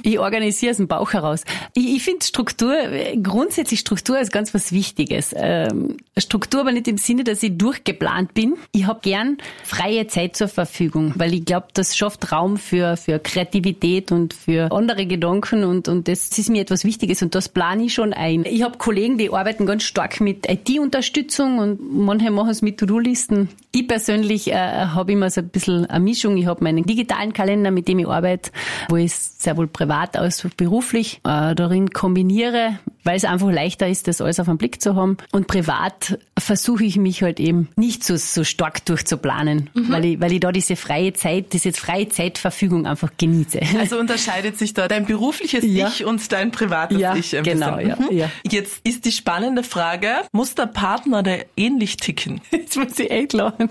ich 0.03 0.19
organisiere 0.19 0.71
aus 0.71 0.77
dem 0.77 0.87
Bauch 0.87 1.13
heraus. 1.13 1.43
Ich, 1.73 1.95
ich 1.95 2.03
finde 2.03 2.25
Struktur, 2.25 2.75
grundsätzlich 3.21 3.79
Struktur 3.79 4.19
ist 4.19 4.31
ganz 4.31 4.53
was 4.53 4.71
Wichtiges. 4.71 5.12
Ähm, 5.35 5.97
Struktur 6.17 6.61
aber 6.61 6.71
nicht 6.71 6.87
im 6.87 6.97
Sinne, 6.97 7.23
dass 7.23 7.41
ich 7.43 7.57
durchgeplant 7.57 8.33
bin. 8.33 8.55
Ich 8.71 8.85
habe 8.85 8.99
gern 9.01 9.37
freie 9.63 10.07
Zeit 10.07 10.35
zur 10.35 10.47
Verfügung, 10.47 11.13
weil 11.15 11.33
ich 11.33 11.45
glaube, 11.45 11.67
das 11.73 11.97
schafft 11.97 12.31
Raum 12.31 12.57
für, 12.57 12.97
für 12.97 13.19
Kreativität 13.19 14.11
und 14.11 14.33
für 14.33 14.71
andere 14.71 15.05
Gedanken 15.05 15.63
und, 15.63 15.87
und 15.87 16.07
das 16.07 16.37
ist 16.37 16.49
mir 16.49 16.61
etwas 16.61 16.85
Wichtiges 16.85 17.21
und 17.21 17.35
das 17.35 17.49
plane 17.49 17.85
ich 17.85 17.93
schon 17.93 18.13
ein. 18.13 18.45
Ich 18.45 18.63
habe 18.63 18.77
Kollegen, 18.77 19.17
die 19.17 19.31
arbeiten 19.31 19.65
ganz 19.65 19.83
stark 19.83 20.21
mit 20.21 20.49
IT-Unterstützung 20.49 21.59
und 21.59 21.79
manche 21.93 22.31
machen 22.31 22.49
es 22.49 22.61
mit 22.61 22.79
To-Do-Listen. 22.79 23.49
Ich 23.71 23.87
persönlich 23.87 24.51
äh, 24.51 24.55
habe 24.55 25.11
immer 25.11 25.29
so 25.29 25.41
ein 25.41 25.49
bisschen 25.49 25.85
eine 25.87 26.03
Mischung. 26.03 26.37
Ich 26.37 26.45
habe 26.45 26.63
meinen 26.63 26.85
digitalen 26.85 27.33
Kalender, 27.33 27.71
mit 27.71 27.87
dem 27.87 27.99
ich 27.99 28.07
arbeite, 28.07 28.51
wo 28.89 28.97
ich 28.97 29.13
sehr 29.13 29.57
wohl 29.57 29.67
privat 29.67 30.15
als 30.15 30.47
beruflich 30.55 31.21
äh, 31.23 31.55
darin 31.55 31.89
kombiniere, 31.89 32.79
weil 33.03 33.15
es 33.15 33.25
einfach 33.25 33.51
leichter 33.51 33.87
ist, 33.87 34.07
das 34.07 34.21
alles 34.21 34.39
auf 34.39 34.47
den 34.47 34.57
Blick 34.57 34.81
zu 34.81 34.95
haben. 34.95 35.17
Und 35.31 35.47
privat 35.47 36.19
versuche 36.37 36.83
ich 36.83 36.97
mich 36.97 37.23
halt 37.23 37.39
eben 37.39 37.69
nicht 37.75 38.03
so, 38.03 38.15
so 38.15 38.43
stark 38.43 38.85
durchzuplanen, 38.85 39.69
mhm. 39.73 39.91
weil, 39.91 40.05
ich, 40.05 40.21
weil 40.21 40.31
ich 40.31 40.39
da 40.39 40.51
diese 40.51 40.75
freie 40.75 41.13
Zeit, 41.13 41.53
diese 41.53 41.73
freie 41.73 42.09
Zeitverfügung 42.09 42.85
einfach 42.85 43.11
genieße. 43.17 43.59
Also 43.79 43.97
unterscheidet 43.97 44.57
sich 44.57 44.73
da 44.73 44.87
dein 44.87 45.05
berufliches 45.05 45.63
ja. 45.65 45.87
Ich 45.87 46.05
und 46.05 46.31
dein 46.31 46.51
privates 46.51 46.99
ja, 46.99 47.15
Ich 47.15 47.35
ein 47.35 47.43
genau, 47.43 47.77
bisschen. 47.77 47.89
Ja, 47.89 47.95
mhm. 47.95 48.17
ja. 48.17 48.29
Jetzt 48.49 48.81
ist 48.83 49.05
die 49.05 49.11
spannende 49.11 49.63
Frage, 49.63 50.09
muss 50.31 50.55
der 50.55 50.67
Partner 50.67 51.23
der 51.23 51.45
ähnlich 51.57 51.97
ticken? 51.97 52.41
Jetzt 52.51 52.77
muss 52.77 52.97
ich 52.97 53.11
echt 53.11 53.33
lachen. 53.33 53.69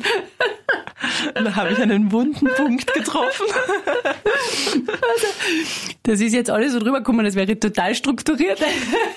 Da 1.35 1.57
habe 1.57 1.73
ich 1.73 1.79
einen 1.79 2.13
wunden 2.13 2.47
Punkt 2.57 2.93
getroffen. 2.93 3.47
Das 6.05 6.21
ist 6.21 6.33
jetzt 6.33 6.51
alles 6.51 6.73
so 6.73 6.81
drüber 6.81 6.99
gekommen, 6.99 7.25
das 7.25 7.37
wäre 7.37 7.59
total 7.59 7.95
strukturiert. 7.95 8.59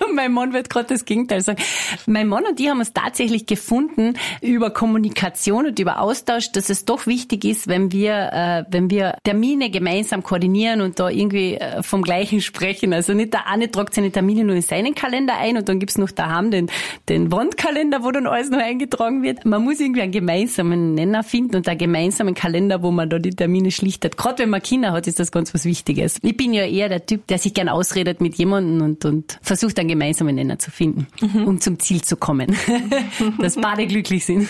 mein 0.14 0.32
Mann 0.32 0.52
wird 0.52 0.70
gerade 0.70 0.88
das 0.88 1.04
Gegenteil 1.04 1.40
sagen. 1.40 1.62
Mein 2.06 2.28
Mann 2.28 2.44
und 2.46 2.58
ich 2.60 2.68
haben 2.68 2.78
uns 2.78 2.92
tatsächlich 2.92 3.46
gefunden 3.46 4.14
über 4.40 4.70
Kommunikation 4.70 5.66
und 5.66 5.78
über 5.78 6.00
Austausch, 6.00 6.52
dass 6.52 6.70
es 6.70 6.84
doch 6.84 7.06
wichtig 7.06 7.44
ist, 7.44 7.68
wenn 7.68 7.92
wir, 7.92 8.30
äh, 8.32 8.64
wenn 8.70 8.90
wir 8.90 9.16
Termine 9.24 9.70
gemeinsam 9.70 10.22
koordinieren 10.22 10.80
und 10.80 10.98
da 10.98 11.08
irgendwie 11.08 11.54
äh, 11.54 11.82
vom 11.82 12.02
Gleichen 12.02 12.40
sprechen. 12.40 12.92
Also 12.92 13.14
nicht 13.14 13.32
der 13.32 13.46
eine 13.46 13.70
tragt 13.70 13.94
seine 13.94 14.10
Termine 14.10 14.44
nur 14.44 14.56
in 14.56 14.62
seinen 14.62 14.94
Kalender 14.94 15.36
ein 15.38 15.56
und 15.56 15.68
dann 15.68 15.78
gibt's 15.78 15.98
noch 15.98 16.10
daheim 16.10 16.50
den, 16.50 16.70
den 17.08 17.30
Wandkalender, 17.32 18.02
wo 18.02 18.10
dann 18.10 18.26
alles 18.26 18.50
noch 18.50 18.58
eingetragen 18.58 19.22
wird. 19.22 19.44
Man 19.44 19.64
muss 19.64 19.80
irgendwie 19.80 20.02
einen 20.02 20.12
gemeinsamen 20.12 20.94
Nenner 20.94 21.22
finden 21.22 21.56
und 21.56 21.68
einen 21.68 21.78
gemeinsamen 21.78 22.34
Kalender, 22.34 22.82
wo 22.82 22.90
man 22.90 23.10
da 23.10 23.18
die 23.18 23.30
Termine 23.30 23.70
schlichtet. 23.70 24.16
Gerade 24.16 24.42
wenn 24.42 24.50
man 24.50 24.62
Kinder 24.62 24.92
hat, 24.92 25.06
ist 25.06 25.18
das 25.18 25.32
ganz 25.32 25.54
was 25.54 25.64
Wichtiges. 25.64 26.18
Ich 26.22 26.36
bin 26.36 26.52
ja 26.52 26.64
eher 26.64 26.88
der 26.88 27.04
Typ, 27.04 27.26
der 27.26 27.38
sich 27.38 27.54
gern 27.54 27.68
ausredet 27.68 28.20
mit 28.20 28.36
jemandem 28.36 28.82
und, 28.82 29.04
und 29.04 29.38
versucht 29.42 29.78
einen 29.88 30.00
gemeinsamen 30.00 30.34
Nenner 30.34 30.58
zu 30.58 30.70
finden, 30.70 31.06
mhm. 31.20 31.44
um 31.44 31.60
zum 31.60 31.78
Ziel 31.78 32.02
zu 32.02 32.16
kommen. 32.16 32.56
dass 33.38 33.56
beide 33.60 33.86
glücklich 33.86 34.24
sind. 34.24 34.48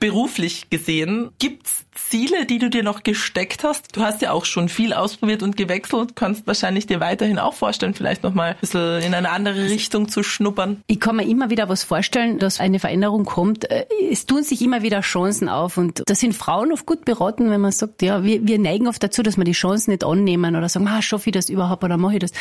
Beruflich 0.00 0.70
gesehen, 0.70 1.30
gibt's 1.38 1.84
Ziele, 2.08 2.46
die 2.46 2.58
du 2.58 2.70
dir 2.70 2.82
noch 2.82 3.02
gesteckt 3.02 3.64
hast? 3.64 3.96
Du 3.96 4.02
hast 4.02 4.22
ja 4.22 4.32
auch 4.32 4.44
schon 4.44 4.68
viel 4.68 4.92
ausprobiert 4.92 5.42
und 5.42 5.56
gewechselt, 5.56 6.16
kannst 6.16 6.46
wahrscheinlich 6.46 6.86
dir 6.86 7.00
weiterhin 7.00 7.38
auch 7.38 7.54
vorstellen, 7.54 7.94
vielleicht 7.94 8.22
nochmal 8.22 8.52
ein 8.52 8.56
bisschen 8.60 9.02
in 9.02 9.14
eine 9.14 9.30
andere 9.30 9.64
Richtung 9.64 10.08
zu 10.08 10.22
schnuppern. 10.22 10.82
Ich 10.86 11.00
kann 11.00 11.16
mir 11.16 11.26
immer 11.26 11.50
wieder 11.50 11.68
was 11.68 11.82
vorstellen, 11.82 12.38
dass 12.38 12.60
eine 12.60 12.78
Veränderung 12.78 13.24
kommt. 13.24 13.70
Äh, 13.70 13.86
es 14.10 14.26
tun 14.26 14.42
sich 14.42 14.62
immer 14.62 14.82
wieder 14.82 15.00
Chancen 15.00 15.48
auf 15.48 15.76
und 15.76 16.02
da 16.06 16.14
sind 16.14 16.34
Frauen 16.34 16.72
oft 16.72 16.86
gut 16.86 17.04
beraten, 17.04 17.50
wenn 17.50 17.60
man 17.60 17.72
sagt, 17.72 18.02
ja, 18.02 18.24
wir, 18.24 18.46
wir 18.46 18.58
neigen 18.58 18.88
oft 18.88 19.02
dazu, 19.02 19.22
dass 19.22 19.36
wir 19.36 19.44
die 19.44 19.52
Chancen 19.52 19.90
nicht 19.90 20.04
annehmen 20.04 20.56
oder 20.56 20.68
sagen, 20.68 20.88
ah, 20.88 21.02
schaffe 21.02 21.30
ich 21.30 21.34
das 21.34 21.48
überhaupt 21.48 21.84
oder 21.84 21.96
mache 21.96 22.14
ich 22.14 22.20
das? 22.20 22.32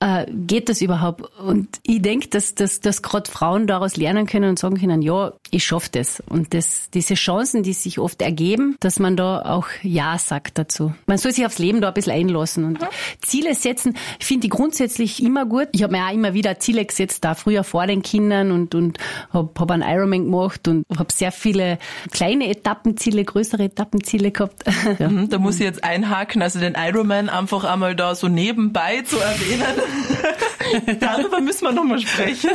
Äh, 0.00 0.26
geht 0.30 0.68
das 0.68 0.82
überhaupt? 0.82 1.22
Und 1.38 1.80
ich 1.82 2.02
denke, 2.02 2.28
dass, 2.28 2.54
dass, 2.54 2.80
dass 2.80 3.02
gerade 3.02 3.30
Frauen 3.30 3.66
daraus 3.66 3.96
lernen 3.96 4.26
können 4.26 4.50
und 4.50 4.58
sagen 4.58 4.78
können, 4.78 5.02
ja, 5.02 5.32
ich 5.50 5.64
schaffe 5.64 5.88
das. 5.92 6.22
Und 6.28 6.52
das, 6.52 6.90
diese 6.92 7.14
Chancen, 7.14 7.62
die 7.62 7.72
sich 7.72 7.98
oft 7.98 8.20
ergeben, 8.20 8.76
dass 8.80 8.93
man 8.98 9.16
da 9.16 9.42
auch 9.42 9.66
Ja 9.82 10.18
sagt 10.18 10.58
dazu. 10.58 10.94
Man 11.06 11.18
soll 11.18 11.32
sich 11.32 11.46
aufs 11.46 11.58
Leben 11.58 11.80
da 11.80 11.88
ein 11.88 11.94
bisschen 11.94 12.12
einlassen 12.12 12.64
und 12.64 12.80
mhm. 12.80 12.86
Ziele 13.20 13.54
setzen, 13.54 13.96
finde 14.20 14.46
ich 14.46 14.50
grundsätzlich 14.50 15.22
immer 15.22 15.46
gut. 15.46 15.68
Ich 15.72 15.82
habe 15.82 15.92
mir 15.92 16.04
auch 16.06 16.12
immer 16.12 16.34
wieder 16.34 16.58
Ziele 16.58 16.84
gesetzt, 16.84 17.24
da 17.24 17.34
früher 17.34 17.64
vor 17.64 17.86
den 17.86 18.02
Kindern 18.02 18.52
und, 18.52 18.74
und 18.74 18.98
habe 19.32 19.50
hab 19.58 19.70
einen 19.70 19.82
Ironman 19.82 20.24
gemacht 20.24 20.68
und 20.68 20.84
habe 20.96 21.12
sehr 21.12 21.32
viele 21.32 21.78
kleine 22.10 22.48
Etappenziele, 22.48 23.24
größere 23.24 23.64
Etappenziele 23.64 24.30
gehabt. 24.30 24.64
ja. 24.98 25.08
Mhm, 25.14 25.28
da 25.28 25.38
muss 25.38 25.56
ich 25.56 25.60
jetzt 25.60 25.84
einhaken, 25.84 26.42
also 26.42 26.58
den 26.58 26.74
Ironman 26.76 27.28
einfach 27.28 27.64
einmal 27.64 27.94
da 27.94 28.14
so 28.14 28.26
nebenbei 28.26 29.02
zu 29.02 29.18
erwähnen. 29.18 29.76
Darüber 31.00 31.40
müssen 31.40 31.64
wir 31.64 31.72
nochmal 31.72 32.00
sprechen. 32.00 32.50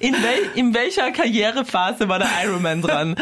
In, 0.00 0.12
wel, 0.14 0.50
in 0.54 0.74
welcher 0.74 1.10
Karrierephase 1.10 2.08
war 2.08 2.18
der 2.18 2.28
Ironman 2.44 2.82
dran? 2.82 3.16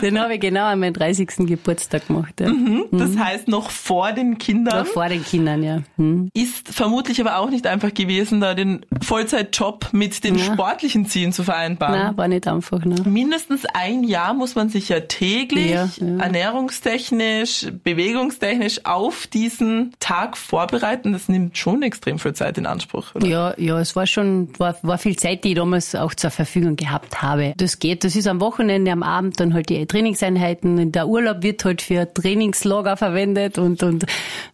Den 0.00 0.18
habe 0.18 0.34
ich 0.34 0.40
genau 0.42 0.64
an 0.66 0.80
meinem 0.80 0.92
30. 0.92 1.46
Geburtstag 1.46 2.08
gemacht. 2.08 2.40
Ja. 2.40 2.48
Mhm, 2.48 2.86
das 2.90 3.10
mhm. 3.10 3.24
heißt 3.24 3.48
noch 3.48 3.70
vor 3.70 4.12
den 4.12 4.36
Kindern? 4.36 4.80
Noch 4.80 4.86
vor 4.86 5.08
den 5.08 5.24
Kindern, 5.24 5.62
ja. 5.62 5.82
Mhm. 5.96 6.28
Ist 6.34 6.68
vermutlich 6.68 7.20
aber 7.20 7.38
auch 7.38 7.48
nicht 7.48 7.66
einfach 7.66 7.94
gewesen, 7.94 8.40
da 8.40 8.54
den 8.54 8.84
Vollzeitjob 9.00 9.90
mit 9.92 10.24
den 10.24 10.36
ja. 10.36 10.44
sportlichen 10.44 11.06
Zielen 11.06 11.32
zu 11.32 11.44
vereinbaren. 11.44 11.94
Nein, 11.94 12.16
war 12.16 12.28
nicht 12.28 12.46
einfach. 12.46 12.84
Ne. 12.84 12.96
Mindestens 13.04 13.64
ein 13.72 14.04
Jahr 14.04 14.34
muss 14.34 14.54
man 14.54 14.68
sich 14.68 14.88
ja 14.88 15.00
täglich, 15.00 15.70
ja, 15.70 15.88
ernährungstechnisch, 16.18 17.68
bewegungstechnisch 17.84 18.84
auf 18.84 19.28
diesen 19.28 19.92
Tag 20.00 20.36
vorbereiten. 20.36 21.12
Das 21.12 21.28
nimmt 21.28 21.56
schon 21.56 21.82
extrem 21.82 22.18
viel 22.18 22.34
Zeit 22.34 22.58
in 22.58 22.66
Anspruch. 22.66 23.14
Oder? 23.14 23.26
Ja, 23.26 23.54
ja, 23.56 23.78
es 23.78 23.94
war 23.94 24.08
schon, 24.08 24.48
war, 24.58 24.76
war 24.82 24.98
viel 24.98 25.16
Zeit, 25.16 25.44
die 25.44 25.50
ich 25.50 25.54
damals 25.54 25.94
auch 25.94 26.14
zur 26.14 26.30
Verfügung 26.30 26.74
gehabt 26.74 27.22
habe. 27.22 27.54
Das 27.56 27.78
geht, 27.78 28.02
das 28.02 28.16
ist 28.16 28.26
am 28.26 28.40
Wochenende, 28.40 28.90
am 28.90 29.04
Abend 29.04 29.38
dann 29.38 29.54
halt 29.54 29.68
die 29.68 29.76
Trainingseinheiten. 30.22 30.92
Der 30.92 31.08
Urlaub 31.08 31.42
wird 31.42 31.64
halt 31.64 31.82
für 31.82 32.12
Trainingslager 32.12 32.96
verwendet 32.96 33.58
und, 33.58 33.82
und 33.82 34.04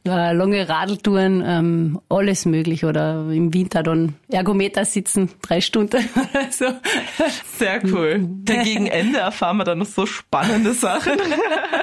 äh, 0.06 0.32
lange 0.32 0.68
Radeltouren, 0.68 1.42
ähm, 1.46 2.00
alles 2.08 2.46
möglich. 2.46 2.84
Oder 2.84 3.26
im 3.30 3.52
Winter 3.52 3.82
dann 3.82 4.14
Ergometer 4.30 4.84
sitzen, 4.84 5.30
drei 5.42 5.60
Stunden 5.60 5.98
oder 6.14 6.50
so. 6.50 6.66
Sehr 7.56 7.80
cool. 7.84 8.20
Der 8.20 8.62
gegen 8.62 8.86
Ende 8.86 9.18
erfahren 9.18 9.58
wir 9.58 9.64
dann 9.64 9.78
noch 9.78 9.86
so 9.86 10.06
spannende 10.06 10.72
Sachen. 10.72 11.12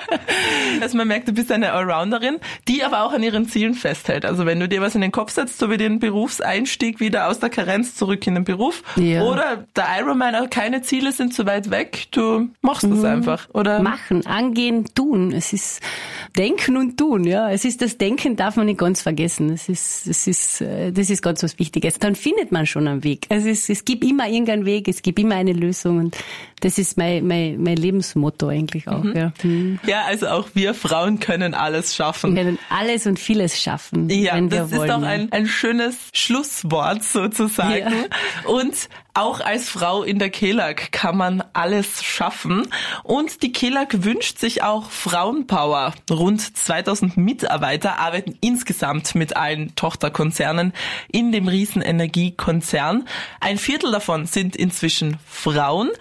also 0.82 0.98
man 0.98 1.08
merkt, 1.08 1.28
du 1.28 1.34
bist 1.34 1.52
eine 1.52 1.72
Allrounderin, 1.72 2.38
die 2.68 2.84
aber 2.84 3.04
auch 3.04 3.14
an 3.14 3.24
ihren 3.24 3.48
Zielen 3.48 3.76
festhält. 3.76 4.26
Also 4.26 4.46
wenn 4.46 4.60
du 4.60 4.68
dir 4.68 4.82
was 4.82 4.96
in 4.96 5.02
den 5.02 5.12
Kopf 5.12 5.32
setzt, 5.32 5.60
so 5.60 5.70
wie 5.70 5.78
den 5.78 6.00
Berufseinstieg 6.00 7.00
wieder 7.00 7.28
aus 7.28 7.40
der 7.40 7.50
Karenz 7.50 7.96
zurück 7.96 8.26
in 8.26 8.36
den 8.36 8.44
Beruf, 8.44 8.84
ja. 8.96 9.24
oder 9.24 9.66
der 9.76 9.86
Ironman, 10.00 10.50
keine 10.50 10.82
Ziele 10.82 11.12
sind 11.12 11.34
zu 11.34 11.46
weit 11.46 11.70
weg, 11.70 12.08
du 12.12 12.50
machst 12.62 12.84
das 12.84 13.00
mhm. 13.00 13.06
einfach, 13.06 13.48
oder? 13.54 13.75
Machen, 13.82 14.26
angehen, 14.26 14.86
tun. 14.94 15.32
Es 15.32 15.54
ist 15.54 15.82
Denken 16.38 16.78
und 16.78 16.98
Tun, 16.98 17.24
ja. 17.24 17.50
Es 17.50 17.66
ist 17.66 17.82
das 17.82 17.98
Denken 17.98 18.36
darf 18.36 18.56
man 18.56 18.66
nicht 18.66 18.80
ganz 18.80 19.02
vergessen. 19.02 19.50
Es 19.52 19.70
ist, 19.70 20.08
es 20.08 20.28
ist, 20.28 20.62
äh, 20.62 20.92
das 20.92 21.10
ist 21.10 21.22
ganz 21.22 21.44
was 21.44 21.60
Wichtiges. 21.60 22.00
Dann 22.00 22.16
findet 22.16 22.52
man 22.52 22.66
schon 22.66 22.88
einen 22.88 23.04
Weg. 23.04 23.26
Also 23.30 23.48
es, 23.50 23.70
es 23.70 23.86
gibt 23.86 24.04
immer 24.04 24.28
irgendeinen 24.28 24.66
Weg, 24.66 24.88
es 24.88 25.02
gibt 25.02 25.20
immer 25.20 25.36
eine 25.36 25.54
Lösung 25.54 26.00
und 26.00 26.18
das 26.62 26.78
ist 26.78 26.98
mein, 26.98 27.26
mein, 27.28 27.62
mein 27.62 27.78
Lebensmotto 27.78 28.48
eigentlich 28.48 28.88
auch, 28.88 29.04
mhm. 29.04 29.16
ja. 29.16 29.34
Mhm. 29.44 29.80
Ja, 29.86 30.04
also 30.06 30.28
auch 30.28 30.50
wir 30.54 30.74
Frauen 30.74 31.20
können 31.20 31.54
alles 31.54 31.96
schaffen. 31.96 32.36
Wir 32.36 32.44
können 32.44 32.60
alles 32.70 33.06
und 33.06 33.20
vieles 33.20 33.62
schaffen, 33.62 34.10
ja, 34.10 34.36
wenn 34.36 34.52
wir 34.52 34.62
das 34.62 34.72
wollen. 34.72 34.88
Das 34.88 34.98
ist 34.98 35.04
doch 35.04 35.08
ein, 35.08 35.32
ein 35.32 35.48
schönes 35.48 35.96
Schlusswort 36.14 37.04
sozusagen. 37.04 37.78
Ja. 37.78 38.50
Und 38.50 38.90
Auch 39.18 39.40
als 39.40 39.70
Frau 39.70 40.04
in 40.04 40.20
der 40.20 40.30
KELAG 40.30 40.92
kann 40.92 41.16
man 41.16 41.42
alles 41.54 42.04
schaffen. 42.04 42.68
Und 43.02 43.44
die 43.44 43.54
KELAG 43.54 44.04
wünscht 44.04 44.40
sich 44.40 44.62
auch 44.62 44.92
Frauenpower. 44.92 45.94
Rund 46.12 46.58
2000 46.58 47.16
Mitarbeiter 47.16 47.98
arbeiten 47.98 48.38
insgesamt 48.42 49.16
mit 49.16 49.38
allen 49.38 49.74
Tochterkonzernen 49.76 50.74
in 51.10 51.32
dem 51.32 51.48
Riesenenergiekonzern. 51.48 53.08
Ein 53.40 53.58
Viertel 53.58 53.94
davon 53.94 54.26
sind 54.26 54.58
inzwischen 54.58 55.18
Frauen 55.26 55.92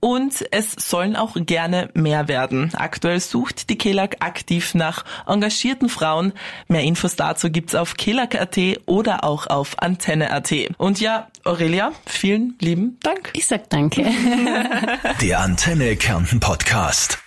und 0.00 0.44
es 0.50 0.72
sollen 0.72 1.14
auch 1.14 1.36
gerne 1.36 1.90
mehr 1.92 2.26
werden. 2.26 2.72
Aktuell 2.74 3.20
sucht 3.20 3.68
die 3.68 3.76
KELAG 3.78 4.16
aktiv 4.20 4.74
nach 4.74 5.04
engagierten 5.26 5.90
Frauen. 5.90 6.32
Mehr 6.68 6.82
Infos 6.84 7.16
dazu 7.16 7.50
gibt's 7.50 7.74
auf 7.74 7.98
kelag.at 7.98 8.58
oder 8.86 9.24
auch 9.24 9.46
auf 9.46 9.78
antenne.at. 9.78 10.52
Und 10.78 11.00
ja, 11.00 11.28
Aurelia, 11.44 11.92
vielen 12.06 12.56
lieben 12.60 12.98
Dank. 13.02 13.30
Ich 13.34 13.46
sag 13.46 13.68
danke. 13.68 14.02
Der 15.20 15.40
Antenne 15.40 15.96
Kärnten 15.96 16.38
Podcast. 16.38 17.18